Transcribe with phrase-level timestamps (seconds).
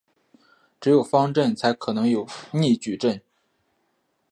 [0.79, 3.21] 只有方阵才可能有逆矩阵。